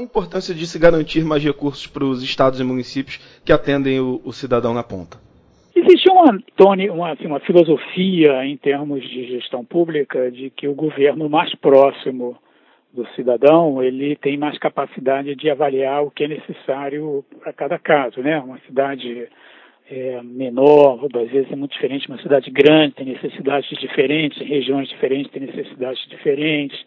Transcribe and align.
A 0.00 0.02
importância 0.02 0.54
de 0.54 0.66
se 0.66 0.78
garantir 0.78 1.22
mais 1.26 1.44
recursos 1.44 1.86
para 1.86 2.02
os 2.02 2.22
estados 2.22 2.58
e 2.58 2.64
municípios 2.64 3.18
que 3.44 3.52
atendem 3.52 4.00
o, 4.00 4.18
o 4.24 4.32
cidadão 4.32 4.72
na 4.72 4.82
ponta? 4.82 5.18
Existe 5.76 6.10
uma, 6.10 6.42
Tony, 6.56 6.88
uma, 6.88 7.12
assim, 7.12 7.26
uma 7.26 7.40
filosofia 7.40 8.42
em 8.46 8.56
termos 8.56 9.06
de 9.06 9.26
gestão 9.26 9.62
pública 9.62 10.30
de 10.30 10.48
que 10.48 10.66
o 10.66 10.74
governo 10.74 11.28
mais 11.28 11.54
próximo 11.54 12.34
do 12.94 13.06
cidadão 13.08 13.82
ele 13.82 14.16
tem 14.16 14.38
mais 14.38 14.56
capacidade 14.56 15.36
de 15.36 15.50
avaliar 15.50 16.02
o 16.02 16.10
que 16.10 16.24
é 16.24 16.28
necessário 16.28 17.22
para 17.38 17.52
cada 17.52 17.78
caso, 17.78 18.22
né? 18.22 18.40
Uma 18.40 18.58
cidade 18.60 19.28
é, 19.90 20.22
menor, 20.22 21.04
às 21.14 21.30
vezes 21.30 21.52
é 21.52 21.56
muito 21.56 21.72
diferente, 21.72 22.08
uma 22.08 22.22
cidade 22.22 22.50
grande 22.50 22.94
tem 22.94 23.04
necessidades 23.04 23.68
diferentes, 23.78 24.40
regiões 24.40 24.88
diferentes 24.88 25.30
têm 25.30 25.42
necessidades 25.42 26.02
diferentes 26.08 26.86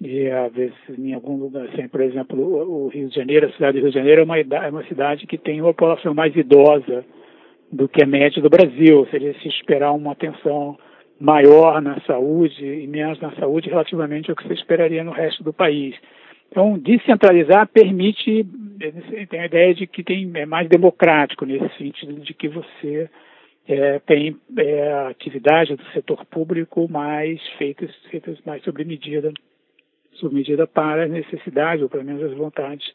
e 0.00 0.28
às 0.28 0.52
vezes 0.52 0.74
em 0.98 1.14
algum 1.14 1.36
lugar, 1.36 1.66
assim, 1.66 1.88
por 1.88 2.00
exemplo, 2.00 2.38
o, 2.40 2.88
Rio 2.88 3.08
de 3.08 3.14
Janeiro, 3.14 3.46
a 3.46 3.52
cidade 3.52 3.78
do 3.78 3.82
Rio 3.82 3.90
de 3.90 3.98
Janeiro 3.98 4.20
é 4.22 4.24
uma, 4.24 4.38
é 4.38 4.70
uma 4.70 4.84
cidade 4.84 5.26
que 5.26 5.38
tem 5.38 5.60
uma 5.60 5.72
população 5.72 6.14
mais 6.14 6.34
idosa 6.34 7.04
do 7.70 7.88
que 7.88 8.02
a 8.02 8.06
média 8.06 8.40
do 8.40 8.50
Brasil, 8.50 8.98
ou 8.98 9.06
seja, 9.06 9.34
se 9.40 9.48
esperar 9.48 9.92
uma 9.92 10.12
atenção 10.12 10.78
maior 11.18 11.80
na 11.80 12.00
saúde 12.02 12.64
e 12.64 12.86
menos 12.86 13.20
na 13.20 13.32
saúde 13.36 13.68
relativamente 13.68 14.30
ao 14.30 14.36
que 14.36 14.46
você 14.46 14.54
esperaria 14.54 15.02
no 15.02 15.12
resto 15.12 15.42
do 15.42 15.52
país. 15.52 15.94
Então, 16.50 16.78
descentralizar 16.78 17.66
permite, 17.68 18.46
tem 19.28 19.40
a 19.40 19.46
ideia 19.46 19.74
de 19.74 19.86
que 19.86 20.04
tem, 20.04 20.30
é 20.34 20.46
mais 20.46 20.68
democrático, 20.68 21.44
nesse 21.44 21.68
sentido 21.76 22.20
de 22.20 22.34
que 22.34 22.48
você 22.48 23.08
é, 23.66 23.98
tem 24.00 24.36
é, 24.56 24.92
atividade 25.08 25.74
do 25.74 25.84
setor 25.92 26.24
público 26.26 26.88
mais 26.88 27.40
feitas, 27.58 27.90
feitas 28.10 28.38
mais 28.44 28.62
sobre 28.62 28.84
medida 28.84 29.32
sob 30.14 30.34
medida 30.34 30.66
para 30.66 31.04
as 31.04 31.10
necessidades, 31.10 31.82
ou 31.82 31.88
pelo 31.88 32.04
menos 32.04 32.22
as 32.22 32.36
vontades, 32.36 32.92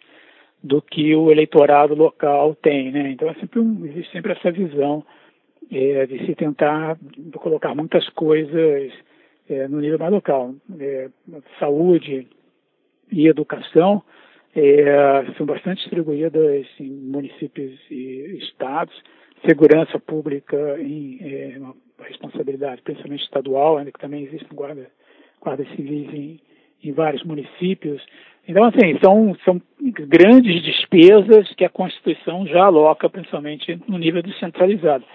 do 0.62 0.81
que 0.81 1.16
o 1.16 1.31
eleitorado 1.31 1.95
local 1.95 2.56
tem. 2.56 2.92
Né? 2.92 3.11
Então, 3.11 3.30
é 3.30 3.34
sempre 3.36 3.59
um, 3.59 3.86
existe 3.86 4.11
sempre 4.11 4.34
essa 4.34 4.52
visão 4.52 5.06
é, 5.72 6.06
de 6.06 6.26
se 6.26 6.36
tentar 6.36 6.98
colocar 7.36 7.73
muitas 7.76 8.08
coisas 8.09 8.92
é, 9.50 9.67
no 9.67 9.80
nível 9.80 10.00
mais 10.00 10.11
local. 10.11 10.53
É, 10.80 11.09
saúde 11.59 12.28
e 13.11 13.28
educação 13.28 14.04
é, 14.56 15.26
são 15.38 15.45
bastante 15.45 15.81
distribuídas 15.81 16.67
em 16.80 16.89
municípios 16.89 17.80
e 17.89 18.38
estados. 18.39 18.95
Segurança 19.48 19.98
pública 20.00 20.78
em 20.81 21.20
é, 21.22 21.58
uma 21.58 21.76
responsabilidade, 22.02 22.81
principalmente 22.81 23.23
estadual, 23.23 23.78
ainda 23.78 23.92
que 23.92 24.00
também 24.00 24.26
existem 24.26 24.50
guardas 24.54 24.88
guarda 25.42 25.64
civis 25.76 26.14
em, 26.14 26.39
em 26.84 26.92
vários 26.92 27.24
municípios. 27.24 28.02
Então, 28.48 28.64
assim, 28.66 28.98
são, 29.04 29.36
são 29.46 29.62
grandes 29.80 30.64
despesas 30.64 31.54
que 31.56 31.66
a 31.66 31.70
Constituição 31.70 32.48
já 32.48 32.66
aloca, 32.66 33.10
principalmente 33.10 33.80
no 33.88 33.98
nível 33.98 34.24
descentralizado. 34.24 35.06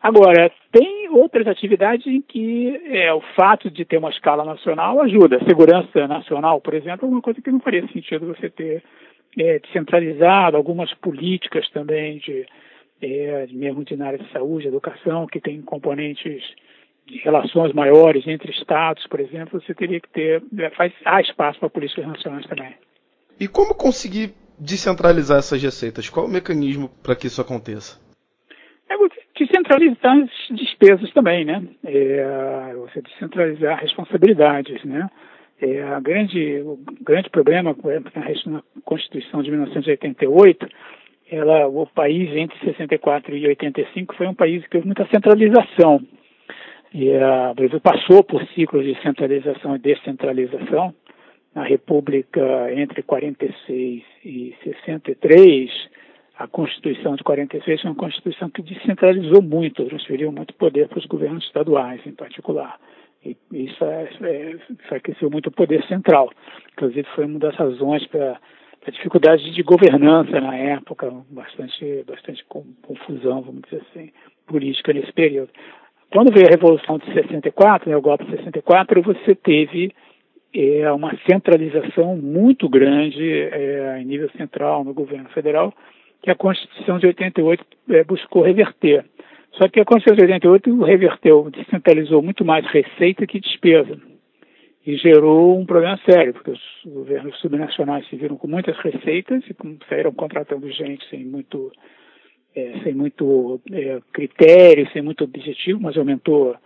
Agora, 0.00 0.52
tem 0.70 1.08
outras 1.08 1.48
atividades 1.48 2.06
em 2.06 2.20
que 2.20 2.80
é, 2.90 3.12
o 3.12 3.20
fato 3.34 3.70
de 3.70 3.84
ter 3.84 3.96
uma 3.96 4.10
escala 4.10 4.44
nacional 4.44 5.00
ajuda. 5.00 5.42
Segurança 5.44 6.06
nacional, 6.06 6.60
por 6.60 6.74
exemplo, 6.74 7.08
é 7.08 7.10
uma 7.10 7.22
coisa 7.22 7.42
que 7.42 7.50
não 7.50 7.58
faria 7.58 7.84
sentido 7.88 8.26
você 8.26 8.48
ter 8.48 8.84
é, 9.36 9.58
descentralizado, 9.58 10.56
algumas 10.56 10.92
políticas 10.94 11.68
também 11.70 12.18
de, 12.18 12.46
é, 13.02 13.46
mesmo 13.50 13.84
de 13.84 13.96
na 13.96 14.06
área 14.06 14.18
de 14.18 14.30
saúde, 14.30 14.68
educação, 14.68 15.26
que 15.26 15.40
tem 15.40 15.60
componentes 15.60 16.42
relações 17.22 17.72
maiores 17.72 18.26
entre 18.26 18.50
estados, 18.50 19.06
por 19.06 19.20
exemplo, 19.20 19.60
você 19.60 19.74
teria 19.74 20.00
que 20.00 20.08
ter. 20.10 20.42
É, 20.58 20.70
faz, 20.70 20.92
há 21.04 21.20
espaço 21.20 21.58
para 21.60 21.70
políticas 21.70 22.06
nacionais 22.06 22.46
também. 22.46 22.74
E 23.38 23.46
como 23.46 23.74
conseguir 23.74 24.34
descentralizar 24.58 25.38
essas 25.38 25.62
receitas? 25.62 26.08
Qual 26.08 26.26
o 26.26 26.30
mecanismo 26.30 26.88
para 27.02 27.14
que 27.14 27.26
isso 27.26 27.40
aconteça? 27.40 28.00
É 28.88 28.94
descentralizar 29.38 30.16
as 30.16 30.56
despesas 30.56 31.12
também, 31.12 31.44
né? 31.44 31.62
É, 31.84 32.74
você 32.76 33.02
descentralizar 33.02 33.80
responsabilidades, 33.80 34.82
né? 34.84 35.08
É, 35.60 35.82
a 35.82 36.00
grande, 36.00 36.60
o 36.60 36.78
grande 37.00 37.30
problema 37.30 37.74
na 38.46 38.62
Constituição 38.84 39.42
de 39.42 39.50
1988, 39.50 40.68
ela, 41.30 41.66
o 41.66 41.86
país 41.86 42.30
entre 42.36 42.58
64 42.60 43.36
e 43.36 43.46
85 43.48 44.14
foi 44.14 44.26
um 44.26 44.34
país 44.34 44.62
que 44.64 44.70
teve 44.70 44.86
muita 44.86 45.06
centralização. 45.06 46.00
E 46.92 47.14
a, 47.14 47.50
o 47.50 47.54
Brasil 47.54 47.80
passou 47.80 48.22
por 48.24 48.44
ciclos 48.48 48.84
de 48.84 49.00
centralização 49.02 49.76
e 49.76 49.78
descentralização. 49.78 50.94
Na 51.54 51.64
República, 51.64 52.72
entre 52.74 53.02
46 53.02 54.02
e 54.24 54.54
63, 54.62 55.70
a 56.38 56.46
Constituição 56.46 57.16
de 57.16 57.24
46 57.24 57.80
foi 57.80 57.90
uma 57.90 57.96
Constituição 57.96 58.50
que 58.50 58.62
descentralizou 58.62 59.40
muito, 59.40 59.84
transferiu 59.86 60.30
muito 60.30 60.52
poder 60.54 60.88
para 60.88 60.98
os 60.98 61.06
governos 61.06 61.44
estaduais, 61.44 62.00
em 62.06 62.12
particular. 62.12 62.78
E 63.24 63.36
isso 63.52 63.82
é, 63.84 64.08
é, 64.22 64.56
enfraqueceu 64.70 65.30
muito 65.30 65.48
o 65.48 65.52
poder 65.52 65.82
central. 65.86 66.30
Inclusive, 66.72 67.08
foi 67.14 67.24
uma 67.24 67.38
das 67.38 67.56
razões 67.56 68.06
para 68.08 68.38
a 68.86 68.90
dificuldade 68.90 69.50
de 69.52 69.62
governança 69.62 70.40
na 70.40 70.54
época, 70.54 71.10
bastante, 71.30 72.04
bastante 72.06 72.44
confusão, 72.44 73.42
vamos 73.42 73.62
dizer 73.62 73.82
assim, 73.90 74.12
política 74.46 74.92
nesse 74.92 75.12
período. 75.12 75.50
Quando 76.10 76.32
veio 76.32 76.46
a 76.46 76.50
Revolução 76.50 76.98
de 76.98 77.12
64, 77.12 77.90
né, 77.90 77.96
o 77.96 78.00
golpe 78.00 78.24
de 78.24 78.36
64, 78.36 79.02
você 79.02 79.34
teve 79.34 79.92
é, 80.54 80.90
uma 80.92 81.12
centralização 81.28 82.16
muito 82.16 82.68
grande 82.68 83.28
é, 83.30 83.98
em 84.00 84.04
nível 84.04 84.30
central 84.30 84.84
no 84.84 84.94
governo 84.94 85.28
federal, 85.30 85.72
que 86.22 86.30
a 86.30 86.34
Constituição 86.34 86.98
de 86.98 87.06
88 87.06 87.64
é, 87.90 88.04
buscou 88.04 88.42
reverter. 88.42 89.04
Só 89.52 89.68
que 89.68 89.80
a 89.80 89.84
Constituição 89.84 90.16
de 90.16 90.32
88 90.32 90.82
reverteu, 90.82 91.50
descentralizou 91.50 92.22
muito 92.22 92.44
mais 92.44 92.64
receita 92.66 93.26
que 93.26 93.40
despesa. 93.40 93.98
E 94.86 94.96
gerou 94.96 95.58
um 95.58 95.66
problema 95.66 95.98
sério, 96.08 96.32
porque 96.32 96.52
os 96.52 96.60
governos 96.86 97.36
subnacionais 97.40 98.06
se 98.08 98.16
viram 98.16 98.36
com 98.36 98.46
muitas 98.46 98.78
receitas 98.78 99.42
e 99.48 99.56
saíram 99.88 100.12
contratando 100.12 100.70
gente 100.70 101.04
sem 101.08 101.24
muito 101.24 101.72
é, 102.56 102.72
sem 102.82 102.94
muito 102.94 103.60
é, 103.70 104.00
critério, 104.12 104.90
sem 104.90 105.02
muito 105.02 105.22
objetivo, 105.22 105.78
mas 105.80 105.96
aumentou 105.96 106.56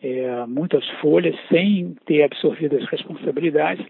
é, 0.00 0.46
muitas 0.46 0.88
folhas 1.00 1.36
sem 1.48 1.96
ter 2.06 2.22
absorvido 2.22 2.76
as 2.76 2.88
responsabilidades. 2.88 3.84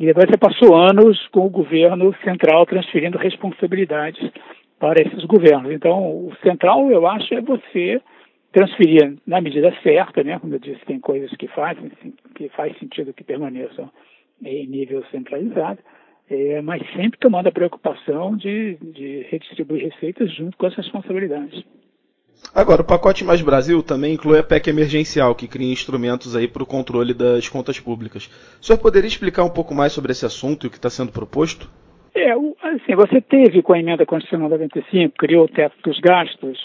E 0.00 0.06
depois 0.06 0.26
você 0.28 0.38
passou 0.38 0.74
anos 0.74 1.28
com 1.28 1.46
o 1.46 1.50
governo 1.50 2.12
central 2.24 2.64
transferindo 2.66 3.18
responsabilidades 3.18 4.32
para 4.80 5.02
esses 5.02 5.24
governos. 5.24 5.70
Então, 5.70 6.26
o 6.26 6.32
central, 6.42 6.90
eu 6.90 7.06
acho, 7.06 7.34
é 7.34 7.40
você 7.40 8.00
transferir 8.50 9.16
na 9.26 9.40
medida 9.40 9.74
certa, 9.82 10.24
né? 10.24 10.38
Como 10.38 10.54
eu 10.54 10.58
disse, 10.58 10.84
tem 10.86 10.98
coisas 10.98 11.30
que 11.36 11.46
fazem, 11.48 11.92
que 12.34 12.48
faz 12.50 12.76
sentido 12.78 13.12
que 13.12 13.22
permaneçam 13.22 13.90
em 14.44 14.66
nível 14.66 15.04
centralizado, 15.10 15.78
é, 16.28 16.60
mas 16.62 16.82
sempre 16.92 17.18
tomando 17.18 17.48
a 17.48 17.52
preocupação 17.52 18.36
de, 18.36 18.76
de 18.76 19.26
redistribuir 19.30 19.90
receitas 19.90 20.34
junto 20.34 20.56
com 20.56 20.66
as 20.66 20.74
responsabilidades. 20.74 21.64
Agora, 22.54 22.82
o 22.82 22.84
pacote 22.84 23.24
Mais 23.24 23.40
Brasil 23.40 23.82
também 23.82 24.14
inclui 24.14 24.38
a 24.38 24.42
PEC 24.42 24.68
emergencial, 24.68 25.34
que 25.34 25.48
cria 25.48 25.72
instrumentos 25.72 26.36
aí 26.36 26.48
para 26.48 26.62
o 26.62 26.66
controle 26.66 27.14
das 27.14 27.48
contas 27.48 27.78
públicas. 27.80 28.26
O 28.60 28.64
senhor 28.64 28.78
poderia 28.78 29.08
explicar 29.08 29.44
um 29.44 29.50
pouco 29.50 29.74
mais 29.74 29.92
sobre 29.92 30.12
esse 30.12 30.26
assunto 30.26 30.64
e 30.64 30.68
o 30.68 30.70
que 30.70 30.76
está 30.76 30.90
sendo 30.90 31.12
proposto? 31.12 31.70
É, 32.14 32.30
assim, 32.30 32.94
você 32.94 33.20
teve 33.20 33.62
com 33.62 33.72
a 33.72 33.78
emenda 33.78 34.06
constitucional 34.06 34.48
95, 34.48 35.14
criou 35.16 35.44
o 35.46 35.48
teto 35.48 35.76
dos 35.82 35.98
gastos, 36.00 36.58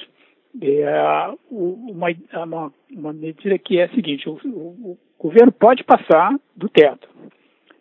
é, 0.62 1.34
uma, 1.50 2.08
uma, 2.34 2.74
uma, 2.92 3.14
medida 3.14 3.58
que 3.58 3.80
é 3.80 3.86
a 3.86 3.90
seguinte, 3.90 4.28
o, 4.28 4.40
o, 4.46 4.92
o 4.92 4.98
governo 5.18 5.52
pode 5.52 5.84
passar 5.84 6.36
do 6.56 6.70
teto, 6.70 7.08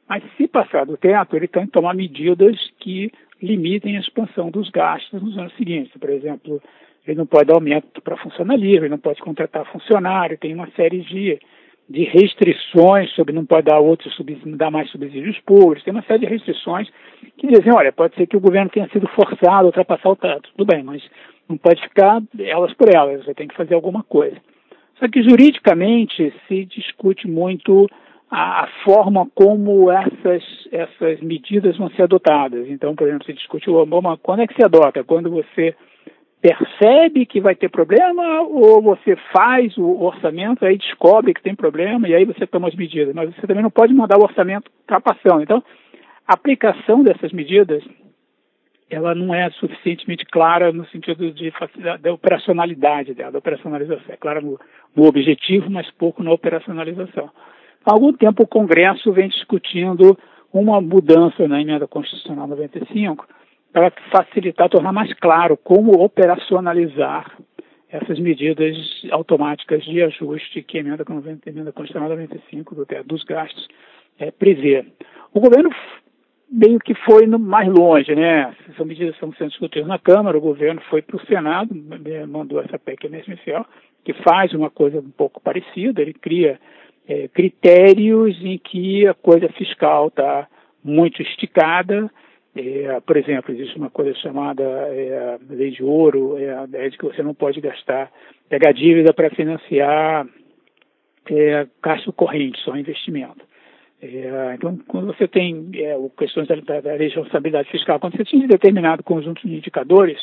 mas 0.09 0.23
se 0.37 0.49
passar 0.49 0.87
do 0.87 0.97
teto, 0.97 1.37
ele 1.37 1.47
tem 1.47 1.67
que 1.67 1.73
tomar 1.73 1.95
medidas 1.95 2.57
que 2.81 3.13
limitem 3.43 3.97
a 3.97 4.01
expansão 4.01 4.51
dos 4.51 4.71
gastos 4.71 5.23
nos 5.23 5.37
anos 5.37 5.55
seguintes. 5.57 5.93
Por 6.01 6.11
exemplo, 6.11 6.61
ele 7.07 7.19
não 7.19 7.27
pode 7.27 7.47
dar 7.47 7.55
aumento 7.55 8.01
para 8.03 8.17
funcionalismo, 8.17 8.85
ele 8.85 8.89
não 8.89 8.99
pode 8.99 9.21
contratar 9.21 9.71
funcionário, 9.71 10.39
tem 10.39 10.55
uma 10.55 10.69
série 10.71 11.01
de, 11.01 11.39
de 11.89 12.05
restrições 12.05 13.11
sobre 13.15 13.35
não 13.35 13.45
pode 13.45 13.67
dar 13.67 13.79
outros 13.79 14.17
dar 14.57 14.71
mais 14.71 14.91
subsídios 14.91 15.39
públicos, 15.41 15.85
tem 15.85 15.93
uma 15.93 16.03
série 16.03 16.21
de 16.21 16.27
restrições 16.27 16.89
que 17.37 17.47
dizem, 17.47 17.73
olha, 17.73 17.93
pode 17.93 18.15
ser 18.15 18.27
que 18.27 18.37
o 18.37 18.41
governo 18.41 18.71
tenha 18.71 18.89
sido 18.89 19.07
forçado 19.09 19.63
a 19.63 19.67
ultrapassar 19.67 20.11
o 20.11 20.17
teto, 20.17 20.51
tudo 20.57 20.67
bem, 20.67 20.83
mas 20.83 21.03
não 21.49 21.57
pode 21.57 21.81
ficar 21.83 22.21
elas 22.39 22.75
por 22.75 22.95
elas, 22.95 23.25
você 23.25 23.35
tem 23.35 23.49
que 23.49 23.57
fazer 23.57 23.75
alguma 23.75 24.03
coisa. 24.03 24.37
Só 24.99 25.09
que 25.09 25.23
juridicamente 25.23 26.35
se 26.49 26.65
discute 26.65 27.29
muito 27.29 27.89
a, 28.31 28.65
a, 28.65 28.69
forma 28.85 29.27
como 29.35 29.91
essas, 29.91 30.43
essas 30.71 31.21
medidas 31.21 31.77
vão 31.77 31.91
ser 31.91 32.03
adotadas. 32.03 32.69
Então, 32.69 32.95
por 32.95 33.07
exemplo, 33.07 33.27
se 33.27 33.33
discute 33.33 33.71
o 33.71 33.77
Obama, 33.77 34.19
quando 34.19 34.41
é 34.41 34.47
que 34.47 34.55
se 34.55 34.65
adota? 34.65 35.03
Quando 35.05 35.31
você 35.31 35.75
percebe 36.41 37.27
que 37.27 37.41
vai 37.41 37.55
ter 37.55 37.69
problema 37.69 38.43
ou 38.43 38.81
você 38.81 39.17
faz 39.33 39.77
o 39.77 40.03
orçamento, 40.03 40.65
aí 40.65 40.79
descobre 40.79 41.35
que 41.35 41.43
tem 41.43 41.55
problema 41.55 42.09
e 42.09 42.15
aí 42.15 42.25
você 42.25 42.47
toma 42.47 42.69
as 42.69 42.75
medidas. 42.75 43.15
Mas 43.15 43.35
você 43.35 43.47
também 43.47 43.63
não 43.63 43.71
pode 43.71 43.93
mandar 43.93 44.19
o 44.19 44.23
orçamento 44.23 44.71
ultrapassando. 44.81 45.43
Então, 45.43 45.63
A 46.27 46.35
aplicação 46.35 47.03
dessas 47.03 47.33
medidas 47.33 47.83
ela 48.91 49.15
não 49.15 49.35
é 49.35 49.51
suficientemente 49.51 50.25
clara 50.25 50.73
no 50.73 50.87
sentido 50.87 51.31
de 51.33 51.53
da 52.01 52.13
operacionalidade 52.13 53.15
dela, 53.15 53.33
da 53.33 53.39
operacionalização. 53.39 54.07
É 54.09 54.17
clara 54.17 54.41
no, 54.41 54.59
no 54.97 55.05
objetivo, 55.07 55.71
mas 55.71 55.91
pouco 55.93 56.23
na 56.23 56.33
operacionalização. 56.33 57.31
Há 57.89 57.93
algum 57.95 58.13
tempo 58.13 58.43
o 58.43 58.47
Congresso 58.47 59.11
vem 59.13 59.31
discutindo 59.31 60.15
uma 60.53 60.79
mudança 60.79 61.49
na 61.49 61.59
emenda 61.59 61.89
constitucional 61.89 62.47
95 62.47 63.27
para 63.73 63.91
facilitar, 64.13 64.69
tornar 64.69 64.93
mais 64.93 65.11
claro 65.15 65.57
como 65.57 65.93
operacionalizar 65.93 67.35
essas 67.89 68.19
medidas 68.19 68.77
automáticas 69.11 69.83
de 69.85 70.03
ajuste 70.03 70.63
que 70.63 70.77
a 70.77 70.81
emenda, 70.83 71.03
a 71.03 71.49
emenda 71.49 71.73
constitucional 71.73 72.11
95 72.11 72.75
do, 72.75 72.87
dos 73.07 73.25
gastos 73.25 73.67
é, 74.19 74.31
prevê. 74.31 74.85
O 75.33 75.41
governo 75.41 75.71
meio 76.53 76.79
que 76.81 76.95
foi 76.95 77.27
no, 77.27 77.39
mais 77.39 77.69
longe, 77.69 78.15
né? 78.15 78.55
Essas 78.69 78.87
medidas 78.87 79.15
estão 79.15 79.33
sendo 79.33 79.49
discutidas 79.49 79.89
na 79.89 79.99
Câmara, 79.99 80.37
o 80.37 80.43
governo 80.43 80.83
foi 80.91 81.01
para 81.01 81.17
o 81.17 81.27
Senado, 81.27 81.75
mandou 82.29 82.61
essa 82.61 82.79
PEC 82.79 83.07
emergencial, 83.07 83.67
que 84.05 84.13
faz 84.13 84.53
uma 84.53 84.69
coisa 84.69 84.99
um 84.99 85.11
pouco 85.11 85.41
parecida, 85.41 86.03
ele 86.03 86.13
cria 86.13 86.61
é, 87.09 87.27
critérios 87.29 88.37
em 88.45 88.59
que 88.59 89.07
a 89.07 89.15
coisa 89.15 89.49
fiscal 89.51 90.09
está 90.09 90.47
muito 90.85 91.23
esticada. 91.23 92.11
É, 92.55 93.01
por 93.01 93.17
exemplo, 93.17 93.55
existe 93.55 93.77
uma 93.79 93.89
coisa 93.89 94.15
chamada 94.19 94.63
é, 94.63 95.39
lei 95.49 95.71
de 95.71 95.83
ouro, 95.83 96.37
é 96.39 96.55
a 96.55 96.65
ideia 96.65 96.91
de 96.91 96.99
que 96.99 97.05
você 97.05 97.23
não 97.23 97.33
pode 97.35 97.61
gastar, 97.61 98.11
pegar 98.49 98.73
dívida 98.73 99.15
para 99.15 99.31
financiar 99.31 100.27
é, 101.31 101.67
gasto 101.83 102.13
corrente, 102.13 102.61
só 102.61 102.77
investimento. 102.77 103.47
É, 104.01 104.55
então, 104.55 104.79
quando 104.87 105.07
você 105.07 105.27
tem 105.27 105.71
é, 105.75 105.97
questões 106.17 106.47
da, 106.47 106.81
da, 106.81 106.97
responsabilidade 106.97 107.71
fiscal, 107.71 107.99
quando 107.99 108.17
você 108.17 108.25
tinha 108.25 108.47
determinado 108.47 109.03
conjunto 109.03 109.47
de 109.47 109.57
indicadores, 109.57 110.19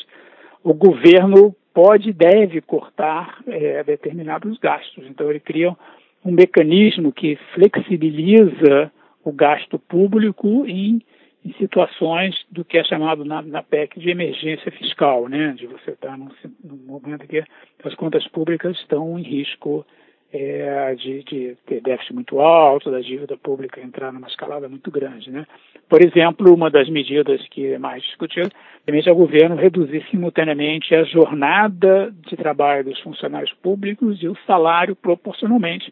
o 0.63 0.73
governo 0.73 1.55
pode 1.73 2.09
e 2.09 2.13
deve 2.13 2.61
cortar 2.61 3.39
é, 3.47 3.83
determinados 3.83 4.57
gastos. 4.59 5.05
Então, 5.07 5.29
ele 5.29 5.41
cria 5.41 5.75
um 6.25 6.31
mecanismo 6.31 7.13
que 7.13 7.37
flexibiliza 7.53 8.91
o 9.23 9.31
gasto 9.31 9.77
público 9.77 10.65
em, 10.65 11.01
em 11.45 11.53
situações 11.53 12.35
do 12.51 12.65
que 12.65 12.79
é 12.79 12.83
chamado 12.83 13.23
na, 13.23 13.43
na, 13.43 13.61
PEC 13.61 13.99
de 13.99 14.09
emergência 14.09 14.71
fiscal, 14.71 15.29
né? 15.29 15.53
de 15.55 15.67
você 15.67 15.91
estar 15.91 16.17
num, 16.17 16.29
num 16.63 16.77
momento 16.77 17.27
que 17.27 17.43
as 17.83 17.93
contas 17.95 18.27
públicas 18.27 18.75
estão 18.79 19.19
em 19.19 19.21
risco 19.21 19.85
é, 20.33 20.95
de, 20.95 21.23
de, 21.23 21.57
ter 21.65 21.81
déficit 21.81 22.13
muito 22.13 22.39
alto, 22.39 22.91
da 22.91 22.99
dívida 22.99 23.37
pública 23.37 23.79
entrar 23.79 24.11
numa 24.11 24.27
escalada 24.27 24.67
muito 24.67 24.89
grande. 24.91 25.29
Né? 25.29 25.45
Por 25.87 26.03
exemplo, 26.03 26.53
uma 26.53 26.69
das 26.69 26.89
medidas 26.89 27.47
que 27.49 27.73
é 27.73 27.77
mais 27.77 28.03
discutida 28.03 28.49
é 28.87 29.11
o 29.11 29.15
governo 29.15 29.55
reduzir 29.55 30.05
simultaneamente 30.09 30.93
a 30.93 31.03
jornada 31.03 32.13
de 32.27 32.35
trabalho 32.35 32.85
dos 32.85 32.99
funcionários 32.99 33.53
públicos 33.61 34.21
e 34.21 34.27
o 34.27 34.37
salário 34.45 34.95
proporcionalmente 34.95 35.91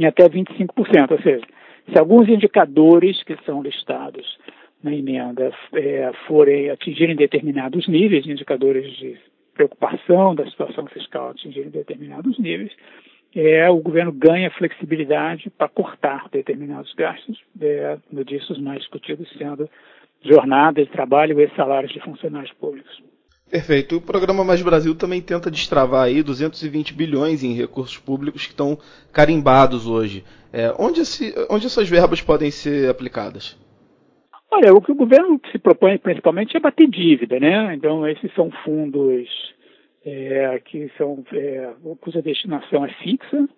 em 0.00 0.06
até 0.06 0.28
25%. 0.28 1.12
Ou 1.12 1.22
seja, 1.22 1.44
se 1.92 1.98
alguns 1.98 2.28
indicadores 2.28 3.22
que 3.22 3.36
são 3.44 3.62
listados 3.62 4.38
na 4.82 4.94
emenda 4.94 5.52
é, 5.74 6.10
forem 6.26 6.70
atingirem 6.70 7.14
determinados 7.14 7.86
níveis, 7.86 8.26
indicadores 8.26 8.90
de 8.96 9.18
preocupação 9.54 10.34
da 10.34 10.46
situação 10.46 10.86
fiscal 10.86 11.30
atingirem 11.30 11.70
determinados 11.70 12.38
níveis, 12.38 12.72
é, 13.36 13.68
o 13.68 13.76
governo 13.76 14.10
ganha 14.10 14.50
flexibilidade 14.50 15.50
para 15.50 15.68
cortar 15.68 16.28
determinados 16.32 16.92
gastos, 16.94 17.38
é, 17.60 17.98
disso 18.24 18.54
os 18.54 18.60
mais 18.60 18.80
discutidos 18.80 19.28
sendo 19.36 19.68
jornada 20.22 20.82
de 20.82 20.90
trabalho 20.90 21.40
e 21.40 21.50
salários 21.50 21.92
de 21.92 22.00
funcionários 22.00 22.52
públicos. 22.54 23.09
Perfeito. 23.50 23.96
O 23.96 24.00
programa 24.00 24.44
Mais 24.44 24.62
Brasil 24.62 24.94
também 24.94 25.20
tenta 25.20 25.50
destravar 25.50 26.04
aí 26.04 26.22
220 26.22 26.94
bilhões 26.94 27.42
em 27.42 27.52
recursos 27.52 27.98
públicos 27.98 28.46
que 28.46 28.52
estão 28.52 28.78
carimbados 29.12 29.88
hoje. 29.88 30.24
É, 30.52 30.72
onde, 30.78 31.00
esse, 31.00 31.34
onde 31.50 31.66
essas 31.66 31.88
verbas 31.88 32.22
podem 32.22 32.50
ser 32.50 32.88
aplicadas? 32.88 33.58
Olha, 34.52 34.72
o 34.72 34.80
que 34.80 34.92
o 34.92 34.96
governo 34.96 35.40
se 35.50 35.58
propõe 35.58 35.98
principalmente 35.98 36.56
é 36.56 36.60
bater 36.60 36.88
dívida, 36.88 37.40
né? 37.40 37.74
Então, 37.74 38.06
esses 38.06 38.32
são 38.34 38.52
fundos 38.64 39.28
é, 40.04 40.60
que 40.64 40.88
são 40.96 41.24
é, 41.32 41.72
cuja 42.00 42.22
destinação 42.22 42.84
é 42.84 42.92
fixa. 43.02 43.48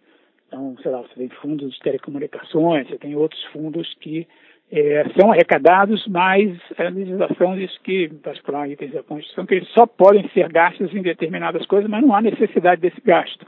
Então, 0.48 0.74
sei 0.82 0.90
lá, 0.90 1.02
você 1.02 1.14
tem 1.14 1.28
fundos 1.28 1.74
de 1.74 1.80
telecomunicações, 1.80 2.88
você 2.88 2.96
tem 2.96 3.14
outros 3.14 3.42
fundos 3.52 3.94
que 4.00 4.26
é, 4.72 5.04
são 5.20 5.30
arrecadados, 5.30 6.06
mas 6.06 6.58
a 6.78 6.84
legislação 6.84 7.54
diz 7.54 7.76
que, 7.78 8.04
em 8.04 8.16
particular 8.16 8.66
itens 8.70 8.92
da 8.92 9.02
Constituição, 9.02 9.44
que 9.44 9.56
eles 9.56 9.68
só 9.68 9.86
podem 9.86 10.26
ser 10.30 10.50
gastos 10.50 10.94
em 10.94 11.02
determinadas 11.02 11.66
coisas, 11.66 11.90
mas 11.90 12.02
não 12.02 12.14
há 12.14 12.22
necessidade 12.22 12.80
desse 12.80 13.00
gasto. 13.02 13.46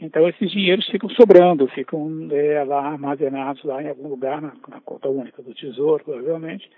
Então 0.00 0.28
esses 0.28 0.48
dinheiros 0.52 0.86
ficam 0.88 1.10
sobrando, 1.10 1.66
ficam 1.66 2.28
é, 2.30 2.62
lá 2.62 2.86
armazenados 2.86 3.64
lá 3.64 3.82
em 3.82 3.88
algum 3.88 4.06
lugar, 4.06 4.40
na, 4.40 4.52
na 4.68 4.80
conta 4.80 5.08
única 5.08 5.42
do 5.42 5.52
Tesouro, 5.52 6.04
provavelmente, 6.04 6.70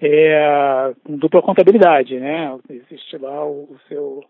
é, 0.00 0.94
com 1.02 1.16
dupla 1.16 1.42
contabilidade, 1.42 2.20
né? 2.20 2.56
Existe 2.70 3.18
lá 3.18 3.44
o, 3.44 3.64
o 3.64 3.76
seu 3.88 4.24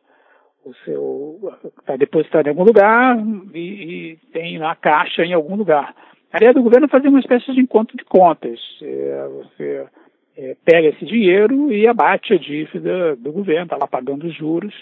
o 0.65 0.73
seu 0.85 1.53
está 1.81 1.97
depositado 1.97 2.47
em 2.47 2.51
algum 2.51 2.63
lugar 2.63 3.19
e, 3.53 3.59
e, 3.59 4.17
tem 4.33 4.59
lá 4.59 4.77
caixa 4.77 5.25
em 5.25 5.35
algum 5.35 5.57
lugar. 5.57 5.93
A 6.33 6.39
ideia 6.39 6.55
do 6.55 6.63
governo 6.63 6.87
é 6.87 6.89
fazer 6.89 7.09
uma 7.09 7.21
espécie 7.21 7.53
de 7.53 7.61
encontro 7.61 7.97
de 7.97 8.05
contas. 8.05 8.59
É, 8.81 9.29
você 9.29 9.87
é, 10.37 10.57
pega 10.65 10.89
esse 10.89 11.05
dinheiro 11.05 11.71
e 11.71 11.87
abate 11.87 12.33
a 12.33 12.39
dívida 12.39 13.15
do 13.17 13.31
governo, 13.33 13.65
está 13.65 13.77
lá 13.77 13.87
pagando 13.87 14.27
os 14.27 14.35
juros 14.35 14.75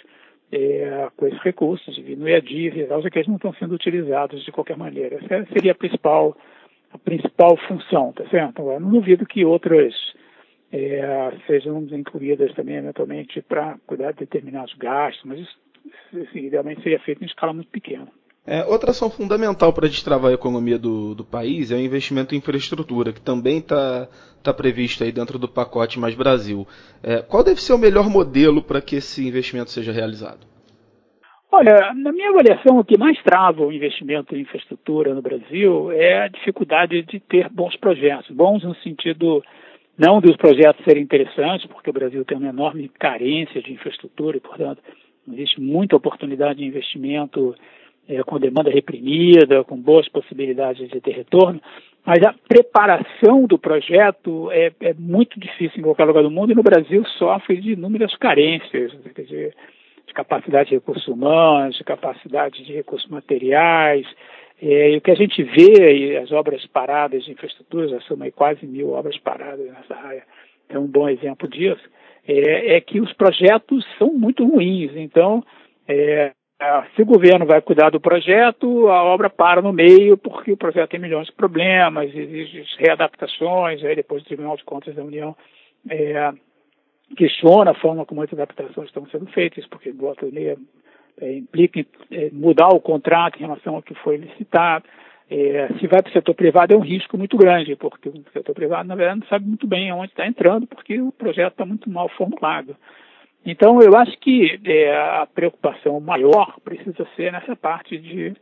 é, 0.53 1.09
com 1.17 1.27
esses 1.27 1.43
recursos, 1.43 1.95
diminui 1.97 2.35
a 2.35 2.41
dívida, 2.41 2.87
causa 2.87 3.11
que 3.11 3.19
eles 3.19 3.29
não 3.29 3.37
estão 3.37 3.53
sendo 3.55 3.75
utilizados 3.75 4.45
de 4.45 4.53
qualquer 4.53 4.77
maneira. 4.77 5.17
Essa 5.17 5.53
seria 5.53 5.73
a 5.73 5.75
principal, 5.75 6.37
a 6.93 6.99
principal 6.99 7.57
função, 7.69 8.13
tá 8.13 8.25
certo? 8.29 8.71
Eu 8.71 8.79
não 8.79 8.91
duvido 8.91 9.27
que 9.27 9.45
outras 9.45 9.93
é, 10.73 11.33
sejam 11.49 11.81
incluídas 11.91 12.55
também, 12.55 12.77
eventualmente, 12.77 13.43
para 13.43 13.77
cuidar 13.89 14.13
de 14.13 14.21
determinados 14.21 14.75
gastos, 14.75 15.25
mas 15.25 15.41
isso 15.41 15.59
assim, 16.13 16.47
idealmente 16.47 16.83
seria 16.83 17.01
feito 17.01 17.23
em 17.23 17.27
escala 17.27 17.53
muito 17.53 17.71
pequena. 17.71 18.07
É, 18.47 18.65
outra 18.65 18.91
ação 18.91 19.11
fundamental 19.11 19.73
para 19.73 19.89
destravar 19.89 20.31
a 20.31 20.35
economia 20.35 20.79
do, 20.79 21.15
do, 21.15 21.25
país 21.25 21.71
é 21.71 21.77
o 21.77 21.81
investimento 21.81 22.35
em 22.35 22.39
infraestrutura, 22.39 23.13
que 23.13 23.21
também 23.21 23.59
está 23.59 24.09
tá 24.43 24.53
previsto 24.53 25.05
aí 25.05 25.13
dentro 25.13 25.39
do 25.39 25.47
pacote 25.47 25.99
Mais 25.99 26.15
Brasil. 26.15 26.67
É, 27.03 27.21
qual 27.23 27.45
deve 27.45 27.61
ser 27.61 27.75
o 27.75 27.79
melhor 27.79 28.09
modelo 28.09 28.63
para 28.63 28.81
que 28.81 28.97
esse 28.97 29.27
investimento 29.29 29.71
seja 29.71 29.93
realizado? 29.93 30.51
Olha, 31.53 31.93
na 31.95 32.13
minha 32.13 32.31
avaliação, 32.31 32.79
o 32.79 32.85
que 32.85 32.97
mais 32.97 33.21
trava 33.23 33.63
o 33.63 33.73
investimento 33.73 34.35
em 34.35 34.41
infraestrutura 34.41 35.13
no 35.15 35.21
Brasil 35.21 35.91
é 35.93 36.23
a 36.23 36.29
dificuldade 36.29 37.03
de 37.03 37.21
ter 37.21 37.49
bons 37.51 37.77
projetos. 37.77 38.31
Bons 38.31 38.63
no 38.63 38.75
sentido 38.77 39.43
não 39.99 40.21
dos 40.21 40.37
projetos 40.37 40.83
serem 40.85 41.03
interessantes, 41.03 41.67
porque 41.67 41.91
o 41.91 41.93
Brasil 41.93 42.25
tem 42.25 42.39
uma 42.39 42.49
enorme 42.49 42.89
carência 42.89 43.61
de 43.61 43.73
infraestrutura 43.73 44.37
e, 44.37 44.41
portanto, 44.41 44.81
existe 45.31 45.61
muita 45.61 45.97
oportunidade 45.97 46.61
de 46.61 46.65
investimento 46.65 47.55
é, 48.11 48.23
com 48.25 48.41
demanda 48.41 48.71
reprimida, 48.71 49.63
com 49.63 49.77
boas 49.77 50.09
possibilidades 50.09 50.89
de 50.89 51.01
ter 51.01 51.13
retorno, 51.13 51.61
mas 52.05 52.23
a 52.25 52.35
preparação 52.49 53.47
do 53.47 53.59
projeto 53.59 54.51
é, 54.51 54.73
é, 54.81 54.95
muito 54.95 55.39
difícil 55.39 55.79
em 55.79 55.83
qualquer 55.83 56.05
lugar 56.05 56.23
do 56.23 56.31
mundo 56.31 56.51
e 56.51 56.57
no 56.57 56.63
Brasil 56.63 57.05
sofre 57.19 57.61
de 57.61 57.73
inúmeras 57.73 58.15
carências, 58.17 58.93
quer 59.15 59.23
dizer, 59.23 59.55
de 60.07 60.13
capacidade 60.13 60.71
de 60.71 60.75
recursos 60.75 61.07
humanos, 61.07 61.77
de 61.77 61.85
capacidade 61.85 62.65
de 62.65 62.73
recursos 62.73 63.09
materiais. 63.09 64.07
É, 64.61 64.91
e 64.91 64.97
o 64.97 65.01
que 65.01 65.11
a 65.11 65.15
gente 65.15 65.43
vê, 65.43 66.19
as 66.19 66.33
obras 66.33 66.67
paradas 66.67 67.25
de 67.25 67.31
infraestrutura, 67.31 67.89
já 67.89 68.01
são 68.03 68.21
aí 68.21 68.33
quase 68.33 68.67
mil 68.67 68.91
obras 68.91 69.17
paradas 69.19 69.67
nessa 69.67 69.95
área, 69.95 70.25
é 70.69 70.79
um 70.79 70.87
bom 70.87 71.09
exemplo 71.09 71.49
disso, 71.49 71.83
é, 72.27 72.77
é 72.77 72.81
que 72.81 73.01
os 73.01 73.13
projetos 73.13 73.87
são 73.99 74.13
muito 74.13 74.45
ruins. 74.47 74.93
Então, 74.97 75.45
é, 75.87 76.33
se 76.95 77.03
o 77.03 77.07
governo 77.07 77.47
vai 77.47 77.61
cuidar 77.63 77.91
do 77.91 77.99
projeto, 77.99 78.89
a 78.89 79.03
obra 79.03 79.31
para 79.31 79.63
no 79.63 79.73
meio, 79.73 80.19
porque 80.19 80.53
o 80.53 80.57
projeto 80.57 80.91
tem 80.91 81.01
milhões 81.01 81.27
de 81.27 81.33
problemas, 81.33 82.15
exige 82.15 82.65
readaptações, 82.79 83.83
aí 83.83 83.97
depois 83.97 84.23
o 84.23 84.27
Tribunal 84.27 84.57
de 84.57 84.65
Contas 84.65 84.95
da 84.95 85.03
União 85.03 85.35
é, 85.89 86.33
questiona 87.17 87.71
a 87.71 87.75
forma 87.75 88.05
como 88.05 88.23
as 88.23 88.33
adaptações 88.33 88.89
estão 88.89 89.07
sendo 89.07 89.27
feitas, 89.27 89.67
porque 89.67 89.93
meia 90.33 90.57
é, 91.21 91.33
implica 91.39 91.85
é, 92.11 92.29
mudar 92.31 92.69
o 92.69 92.81
contrato 92.81 93.37
em 93.39 93.43
relação 93.43 93.77
ao 93.77 93.83
que 93.83 93.95
foi 93.95 94.19
licitado. 94.19 94.85
É, 95.31 95.69
se 95.79 95.87
vai 95.87 96.03
para 96.03 96.11
o 96.11 96.13
setor 96.13 96.35
privado 96.35 96.75
é 96.75 96.77
um 96.77 96.81
risco 96.81 97.17
muito 97.17 97.37
grande, 97.37 97.77
porque 97.77 98.09
o 98.09 98.25
setor 98.33 98.55
privado, 98.55 98.89
na 98.89 98.97
verdade, 98.97 99.21
não 99.21 99.27
sabe 99.29 99.47
muito 99.47 99.67
bem 99.67 99.93
onde 99.93 100.11
está 100.11 100.27
entrando, 100.27 100.67
porque 100.67 101.01
o 101.01 101.13
projeto 101.13 101.53
está 101.53 101.65
muito 101.65 101.89
mal 101.89 102.09
formulado. 102.11 102.77
Então, 103.45 103.81
eu 103.81 103.97
acho 103.97 104.19
que 104.19 104.61
é, 104.65 104.95
a 104.95 105.27
preocupação 105.27 105.99
maior 106.01 106.59
precisa 106.61 107.07
ser 107.17 107.33
nessa 107.33 107.57
parte 107.57 107.97
de 107.97 108.35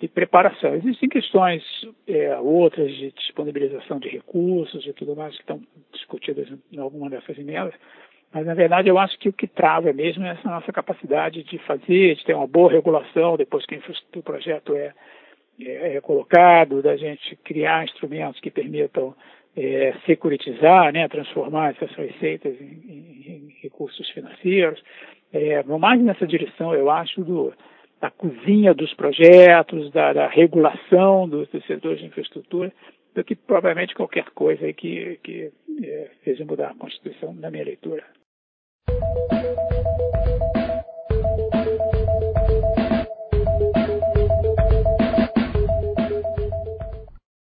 de 0.00 0.06
preparação. 0.06 0.74
Existem 0.74 1.08
questões 1.08 1.62
é, 2.06 2.36
outras 2.38 2.90
de 2.94 3.10
disponibilização 3.12 3.98
de 3.98 4.08
recursos 4.08 4.86
e 4.86 4.92
tudo 4.92 5.16
mais 5.16 5.34
que 5.34 5.40
estão 5.40 5.60
discutidas 5.92 6.48
em 6.72 6.78
alguma 6.78 7.10
dessas 7.10 7.36
emendas, 7.36 7.74
mas 8.32 8.46
na 8.46 8.54
verdade 8.54 8.88
eu 8.88 8.98
acho 8.98 9.18
que 9.18 9.28
o 9.28 9.32
que 9.32 9.46
trava 9.46 9.92
mesmo 9.92 10.24
é 10.24 10.30
essa 10.30 10.48
nossa 10.48 10.72
capacidade 10.72 11.42
de 11.42 11.58
fazer, 11.58 12.14
de 12.14 12.24
ter 12.24 12.34
uma 12.34 12.46
boa 12.46 12.70
regulação 12.70 13.36
depois 13.36 13.66
que 13.66 13.80
o 14.16 14.22
projeto 14.22 14.74
é, 14.76 14.92
é, 15.60 15.96
é 15.96 16.00
colocado, 16.00 16.80
da 16.80 16.96
gente 16.96 17.34
criar 17.36 17.84
instrumentos 17.84 18.40
que 18.40 18.50
permitam 18.50 19.14
é, 19.56 19.94
securitizar, 20.06 20.92
né, 20.92 21.08
transformar 21.08 21.70
essas 21.70 21.90
receitas 21.96 22.54
em, 22.60 22.64
em, 22.64 23.32
em 23.32 23.56
recursos 23.62 24.08
financeiros. 24.10 24.82
É, 25.32 25.62
mais 25.62 26.00
nessa 26.00 26.26
direção, 26.26 26.74
eu 26.74 26.90
acho, 26.90 27.22
do, 27.22 27.52
da 28.00 28.10
cozinha 28.10 28.72
dos 28.72 28.94
projetos, 28.94 29.90
da, 29.90 30.12
da 30.12 30.28
regulação 30.28 31.28
dos, 31.28 31.48
dos, 31.48 31.64
setores 31.66 31.98
de 31.98 32.06
infraestrutura, 32.06 32.72
do 33.14 33.24
que 33.24 33.34
provavelmente 33.34 33.94
qualquer 33.94 34.30
coisa 34.30 34.72
que, 34.72 35.18
que 35.22 35.50
é, 35.82 36.44
mudar 36.44 36.70
a 36.70 36.74
Constituição 36.74 37.34
na 37.34 37.50
minha 37.50 37.64
leitura. 37.64 38.04